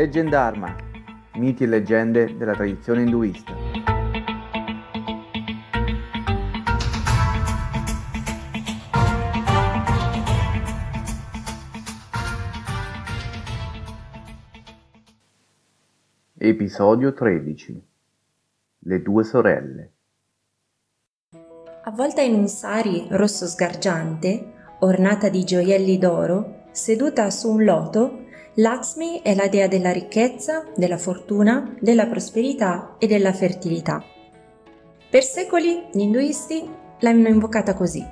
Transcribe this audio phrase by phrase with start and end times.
[0.00, 0.74] Leggendarma,
[1.34, 3.52] miti e leggende della tradizione induista.
[16.38, 17.86] Episodio 13
[18.78, 19.92] Le due sorelle
[21.84, 28.19] Avvolta in un sari rosso sgargiante, ornata di gioielli d'oro, seduta su un loto,
[28.54, 34.02] Lakshmi è la dea della ricchezza, della fortuna, della prosperità e della fertilità.
[35.08, 36.68] Per secoli gli induisti
[36.98, 38.04] l'hanno invocata così.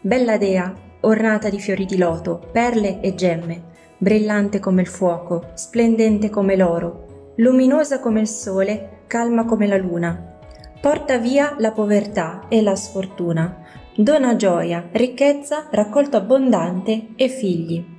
[0.00, 3.62] Bella dea, ornata di fiori di loto, perle e gemme,
[3.98, 10.38] brillante come il fuoco, splendente come l'oro, luminosa come il sole, calma come la luna.
[10.80, 13.64] Porta via la povertà e la sfortuna,
[13.96, 17.94] dona gioia, ricchezza, raccolto abbondante e figli.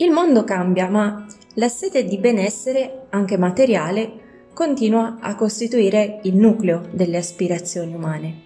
[0.00, 6.86] Il mondo cambia, ma la sete di benessere, anche materiale, continua a costituire il nucleo
[6.92, 8.42] delle aspirazioni umane.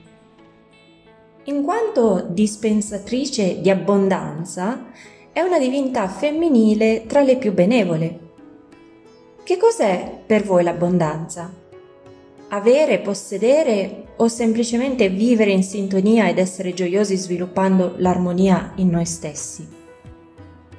[1.45, 4.87] In quanto dispensatrice di abbondanza,
[5.31, 8.19] è una divinità femminile tra le più benevole.
[9.43, 11.53] Che cos'è per voi l'abbondanza?
[12.49, 19.81] Avere, possedere o semplicemente vivere in sintonia ed essere gioiosi sviluppando l'armonia in noi stessi?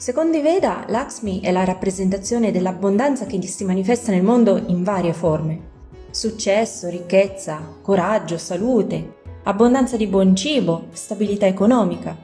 [0.04, 5.14] Secondo i Veda, Lakshmi è la rappresentazione dell'abbondanza che si manifesta nel mondo in varie
[5.14, 5.62] forme.
[6.12, 12.18] Successo, ricchezza, coraggio, salute, abbondanza di buon cibo, stabilità economica.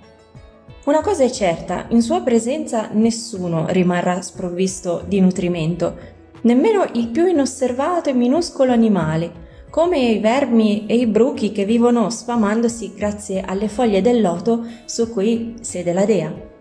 [0.88, 5.96] Una cosa è certa, in sua presenza nessuno rimarrà sprovvisto di nutrimento,
[6.42, 9.32] nemmeno il più inosservato e minuscolo animale,
[9.70, 15.10] come i vermi e i bruchi che vivono sfamandosi grazie alle foglie del loto su
[15.10, 16.58] cui siede la dea.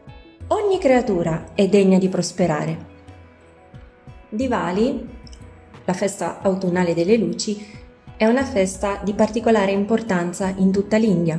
[0.50, 2.86] Ogni creatura è degna di prosperare.
[4.30, 5.06] Diwali,
[5.84, 7.66] la festa autunnale delle luci,
[8.16, 11.38] è una festa di particolare importanza in tutta l'India.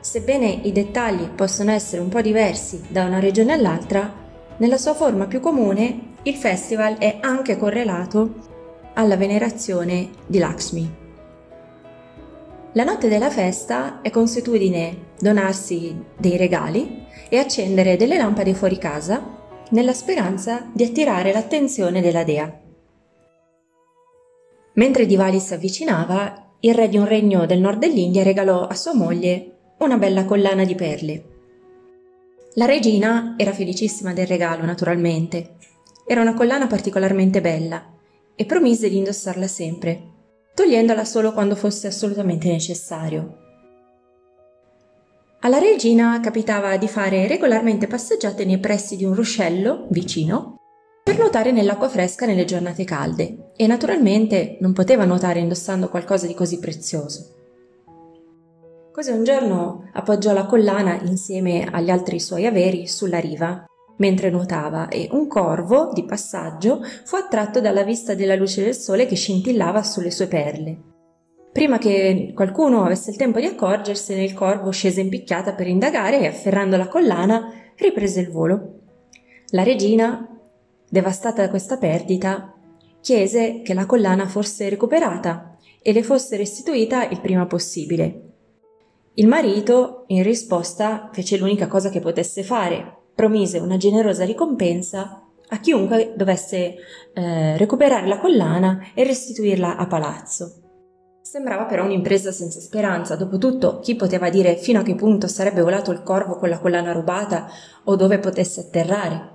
[0.00, 4.10] Sebbene i dettagli possono essere un po' diversi da una regione all'altra,
[4.56, 8.36] nella sua forma più comune il festival è anche correlato
[8.94, 11.03] alla venerazione di Lakshmi.
[12.76, 19.24] La notte della festa è consuetudine donarsi dei regali e accendere delle lampade fuori casa
[19.70, 22.60] nella speranza di attirare l'attenzione della dea.
[24.74, 28.92] Mentre Diwali si avvicinava, il re di un regno del nord dell'India regalò a sua
[28.92, 31.24] moglie una bella collana di perle.
[32.54, 35.58] La regina era felicissima del regalo, naturalmente.
[36.04, 37.92] Era una collana particolarmente bella
[38.34, 40.13] e promise di indossarla sempre,
[40.54, 43.38] togliendola solo quando fosse assolutamente necessario.
[45.40, 50.56] Alla regina capitava di fare regolarmente passeggiate nei pressi di un ruscello vicino
[51.04, 56.32] per nuotare nell'acqua fresca nelle giornate calde e naturalmente non poteva nuotare indossando qualcosa di
[56.32, 57.34] così prezioso.
[58.90, 63.66] Così un giorno appoggiò la collana insieme agli altri suoi averi sulla riva
[63.96, 69.06] mentre nuotava e un corvo di passaggio fu attratto dalla vista della luce del sole
[69.06, 70.78] che scintillava sulle sue perle.
[71.52, 76.18] Prima che qualcuno avesse il tempo di accorgersene, il corvo scese in picchiata per indagare
[76.18, 78.80] e, afferrando la collana, riprese il volo.
[79.50, 80.28] La regina,
[80.88, 82.52] devastata da questa perdita,
[83.00, 88.22] chiese che la collana fosse recuperata e le fosse restituita il prima possibile.
[89.14, 95.58] Il marito, in risposta, fece l'unica cosa che potesse fare, promise una generosa ricompensa a
[95.58, 96.74] chiunque dovesse
[97.12, 100.60] eh, recuperare la collana e restituirla a palazzo.
[101.22, 105.90] Sembrava però un'impresa senza speranza, dopotutto chi poteva dire fino a che punto sarebbe volato
[105.90, 107.48] il corvo con la collana rubata
[107.84, 109.32] o dove potesse atterrare.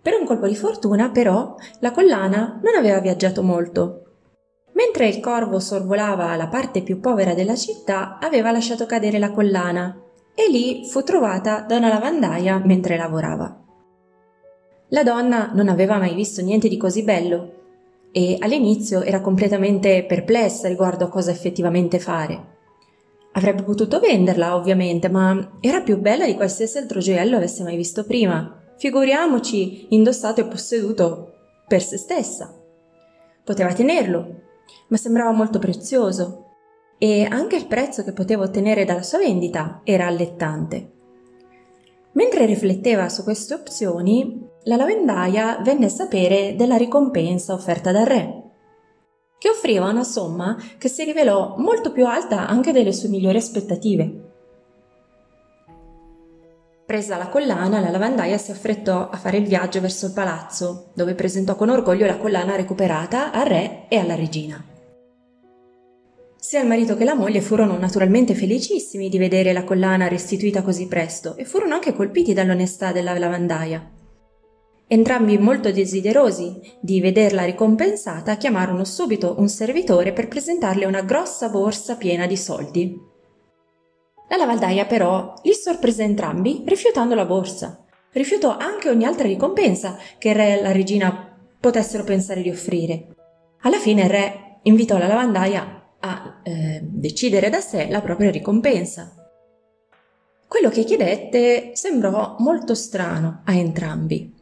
[0.00, 4.02] Per un colpo di fortuna, però, la collana non aveva viaggiato molto.
[4.72, 10.03] Mentre il corvo sorvolava la parte più povera della città, aveva lasciato cadere la collana
[10.34, 13.62] e lì fu trovata da una lavandaia mentre lavorava.
[14.88, 17.52] La donna non aveva mai visto niente di così bello
[18.12, 22.52] e all'inizio era completamente perplessa riguardo a cosa effettivamente fare.
[23.32, 28.04] Avrebbe potuto venderla, ovviamente, ma era più bella di qualsiasi altro gioiello avesse mai visto
[28.04, 28.60] prima.
[28.76, 31.32] Figuriamoci indossato e posseduto
[31.66, 32.54] per se stessa.
[33.42, 34.42] Poteva tenerlo,
[34.88, 36.53] ma sembrava molto prezioso
[36.98, 40.92] e anche il prezzo che poteva ottenere dalla sua vendita era allettante.
[42.12, 48.42] Mentre rifletteva su queste opzioni, la lavandaia venne a sapere della ricompensa offerta dal re,
[49.38, 54.22] che offriva una somma che si rivelò molto più alta anche delle sue migliori aspettative.
[56.86, 61.14] Presa la collana, la lavandaia si affrettò a fare il viaggio verso il palazzo, dove
[61.14, 64.73] presentò con orgoglio la collana recuperata al re e alla regina.
[66.44, 70.88] Sia il marito che la moglie furono naturalmente felicissimi di vedere la collana restituita così
[70.88, 73.90] presto e furono anche colpiti dall'onestà della lavandaia.
[74.86, 81.96] Entrambi molto desiderosi di vederla ricompensata, chiamarono subito un servitore per presentarle una grossa borsa
[81.96, 82.94] piena di soldi.
[84.28, 87.86] La lavandaia però li sorprese entrambi rifiutando la borsa.
[88.12, 93.14] Rifiutò anche ogni altra ricompensa che il re e la regina potessero pensare di offrire.
[93.62, 99.14] Alla fine il re invitò la lavandaia a eh, decidere da sé la propria ricompensa.
[100.46, 104.32] Quello che chiedette sembrò molto strano a entrambi.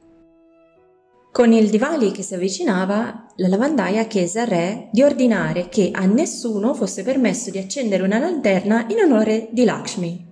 [1.31, 6.05] Con il Diwali che si avvicinava, la lavandaia chiese al re di ordinare che a
[6.05, 10.31] nessuno fosse permesso di accendere una lanterna in onore di Lakshmi.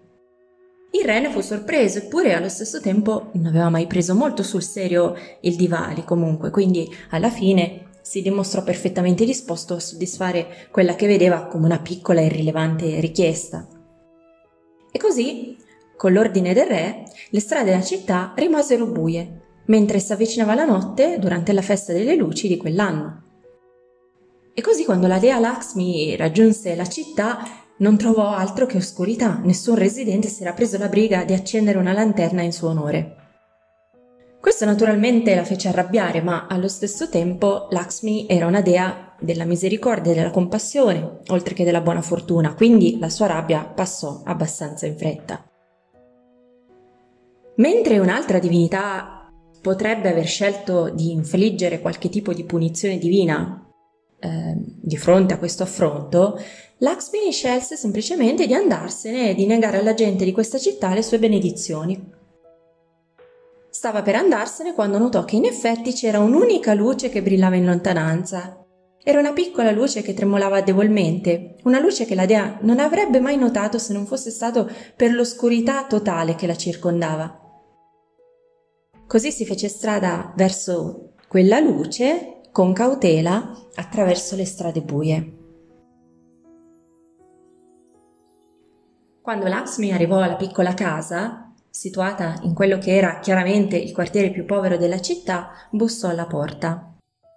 [0.93, 4.62] Il re ne fu sorpreso, eppure allo stesso tempo non aveva mai preso molto sul
[4.62, 11.06] serio il Diwali comunque, quindi alla fine si dimostrò perfettamente disposto a soddisfare quella che
[11.06, 13.67] vedeva come una piccola e irrilevante richiesta.
[14.93, 15.56] E così,
[15.97, 21.19] con l'ordine del re, le strade della città rimasero buie, mentre si avvicinava la notte
[21.19, 23.23] durante la festa delle luci di quell'anno.
[24.52, 27.38] E così quando la dea Lakshmi raggiunse la città
[27.79, 31.93] non trovò altro che oscurità, nessun residente si era preso la briga di accendere una
[31.93, 33.19] lanterna in suo onore.
[34.40, 40.12] Questo naturalmente la fece arrabbiare, ma allo stesso tempo Lakshmi era una dea della misericordia
[40.12, 44.96] e della compassione, oltre che della buona fortuna, quindi la sua rabbia passò abbastanza in
[44.96, 45.44] fretta.
[47.56, 53.70] Mentre un'altra divinità potrebbe aver scelto di infliggere qualche tipo di punizione divina
[54.19, 56.40] eh, di fronte a questo affronto,
[56.78, 61.19] Lakshmi scelse semplicemente di andarsene e di negare alla gente di questa città le sue
[61.19, 62.19] benedizioni.
[63.70, 68.67] Stava per andarsene quando notò che in effetti c'era un'unica luce che brillava in lontananza.
[69.02, 73.37] Era una piccola luce che tremolava debolmente, una luce che la dea non avrebbe mai
[73.38, 77.38] notato se non fosse stato per l'oscurità totale che la circondava.
[79.06, 85.38] Così si fece strada verso quella luce con cautela attraverso le strade buie.
[89.23, 94.44] Quando Lakshmi arrivò alla piccola casa, situata in quello che era chiaramente il quartiere più
[94.44, 96.94] povero della città, bussò alla porta.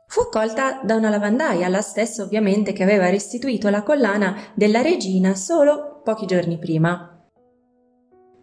[0.07, 5.33] Fu accolta da una lavandaia, la stessa ovviamente che aveva restituito la collana della regina
[5.35, 7.09] solo pochi giorni prima.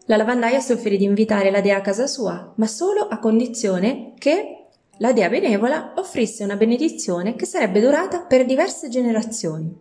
[0.07, 4.15] La lavandaia si offrì di invitare la dea a casa sua, ma solo a condizione
[4.19, 4.67] che
[4.99, 9.73] la dea benevola offrisse una benedizione che sarebbe durata per diverse generazioni.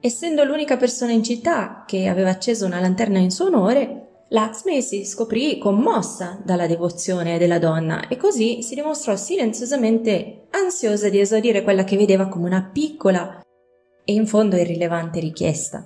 [0.00, 5.04] Essendo l'unica persona in città che aveva acceso una lanterna in suo onore, Lakshmi si
[5.04, 11.82] scoprì commossa dalla devozione della donna e così si dimostrò silenziosamente ansiosa di esaudire quella
[11.82, 13.40] che vedeva come una piccola
[14.04, 15.84] e in fondo irrilevante richiesta.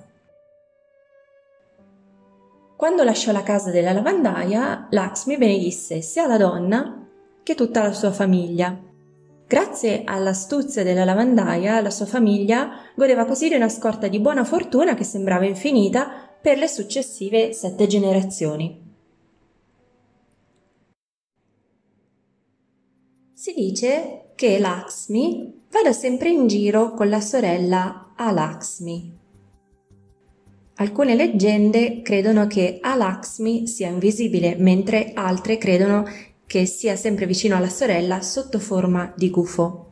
[2.77, 7.03] Quando lasciò la casa della lavandaia, Lakshmi benedisse sia la donna
[7.41, 8.79] che tutta la sua famiglia.
[9.47, 14.93] Grazie all'astuzia della lavandaia, la sua famiglia godeva così di una scorta di buona fortuna
[14.93, 18.79] che sembrava infinita per le successive sette generazioni.
[23.33, 29.17] Si dice che Lakshmi vada sempre in giro con la sorella Alakshmi.
[30.75, 36.07] Alcune leggende credono che Alakshmi sia invisibile, mentre altre credono
[36.45, 39.89] che sia sempre vicino alla sorella sotto forma di gufo.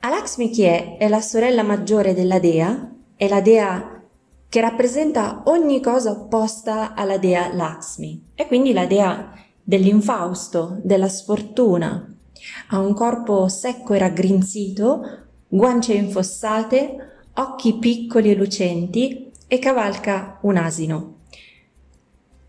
[0.00, 0.96] Alakshmi chi è?
[0.96, 3.89] È la sorella maggiore della dea, è la dea
[4.50, 8.32] che rappresenta ogni cosa opposta alla dea Lakshmi.
[8.34, 12.12] È quindi la dea dell'infausto, della sfortuna.
[12.70, 15.02] Ha un corpo secco e raggrinzito,
[15.46, 16.96] guance infossate,
[17.34, 21.14] occhi piccoli e lucenti e cavalca un asino.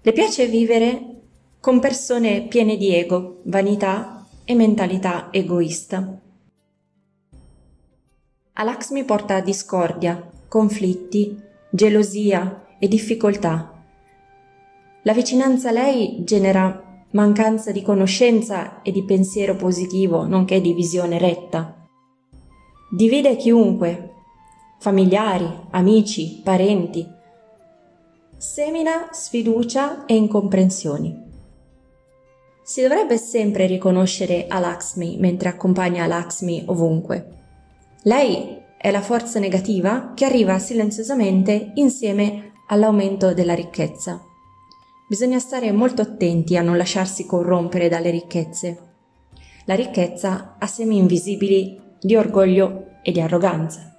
[0.02, 1.06] Le piace vivere
[1.60, 6.20] con persone piene di ego, vanità e mentalità egoista.
[8.54, 13.72] A Lakshmi porta discordia, conflitti, gelosia e difficoltà.
[15.04, 21.18] La vicinanza a lei genera mancanza di conoscenza e di pensiero positivo, nonché di visione
[21.18, 21.88] retta.
[22.92, 24.12] Divide chiunque,
[24.80, 27.08] familiari, amici, parenti.
[28.36, 31.30] Semina sfiducia e incomprensioni.
[32.64, 37.40] Si dovrebbe sempre riconoscere Alakshmi mentre accompagna Alakshmi ovunque.
[38.04, 44.20] Lei è la forza negativa che arriva silenziosamente insieme all'aumento della ricchezza.
[45.08, 48.80] Bisogna stare molto attenti a non lasciarsi corrompere dalle ricchezze.
[49.66, 53.96] La ricchezza ha semi invisibili di orgoglio e di arroganza.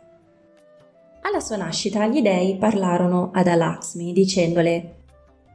[1.23, 4.97] Alla sua nascita gli dei parlarono ad Alaxmi dicendole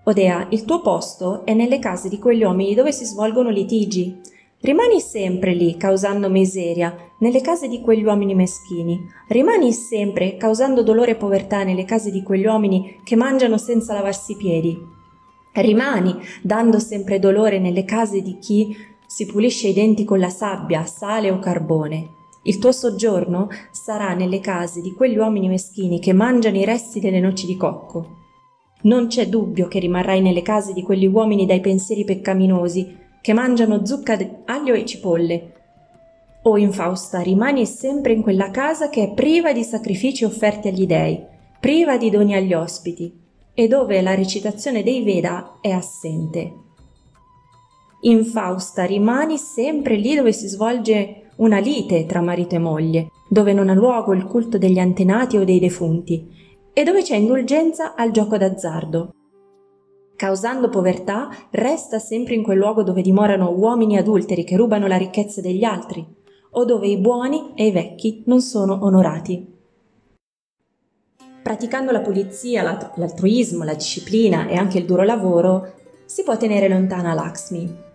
[0.06, 4.22] Odea, il tuo posto è nelle case di quegli uomini dove si svolgono litigi.
[4.62, 9.10] Rimani sempre lì, causando miseria, nelle case di quegli uomini meschini.
[9.28, 14.34] Rimani sempre, causando dolore e povertà, nelle case di quegli uomini che mangiano senza lavarsi
[14.34, 14.96] i piedi.
[15.54, 18.76] Rimani, dando sempre dolore nelle case di chi
[19.08, 22.16] si pulisce i denti con la sabbia, sale o carbone.
[22.44, 27.20] Il tuo soggiorno sarà nelle case di quegli uomini meschini che mangiano i resti delle
[27.20, 28.16] noci di cocco.
[28.84, 33.86] Non c'è dubbio che rimarrai nelle case di quegli uomini dai pensieri peccaminosi, che mangiano
[33.86, 35.57] zucca, aglio e cipolle.
[36.44, 41.22] O infausta, rimani sempre in quella casa che è priva di sacrifici offerti agli dei,
[41.60, 46.54] priva di doni agli ospiti, e dove la recitazione dei Veda è assente.
[48.02, 53.70] Infausta, rimani sempre lì dove si svolge una lite tra marito e moglie, dove non
[53.70, 56.28] ha luogo il culto degli antenati o dei defunti,
[56.72, 59.14] e dove c'è indulgenza al gioco d'azzardo.
[60.16, 65.42] Causando povertà, resta sempre in quel luogo dove dimorano uomini adulteri che rubano la ricchezza
[65.42, 66.06] degli altri,
[66.58, 69.56] o dove i buoni e i vecchi non sono onorati.
[71.44, 75.74] Praticando la pulizia, l'altruismo, la disciplina e anche il duro lavoro,
[76.06, 77.86] si può tenere lontana Lakshmi,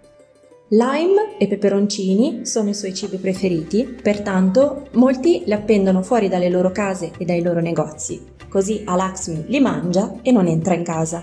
[0.69, 6.71] Lime e peperoncini sono i suoi cibi preferiti, pertanto molti li appendono fuori dalle loro
[6.71, 11.23] case e dai loro negozi, così Alaxmi li mangia e non entra in casa.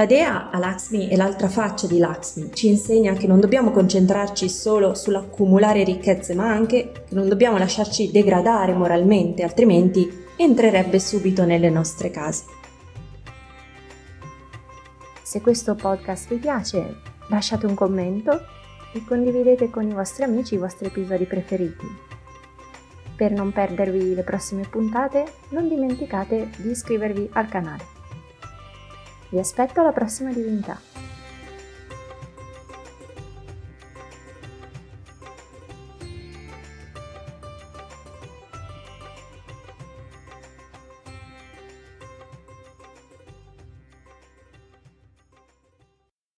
[0.00, 4.94] La dea Alaxmi è l'altra faccia di Lakshmi, ci insegna che non dobbiamo concentrarci solo
[4.94, 12.10] sull'accumulare ricchezze, ma anche che non dobbiamo lasciarci degradare moralmente, altrimenti entrerebbe subito nelle nostre
[12.10, 12.44] case.
[15.20, 18.40] Se questo podcast vi piace, lasciate un commento
[18.94, 21.86] e condividete con i vostri amici i vostri episodi preferiti.
[23.16, 27.99] Per non perdervi le prossime puntate, non dimenticate di iscrivervi al canale.
[29.30, 30.76] Vi aspetto alla prossima divinità.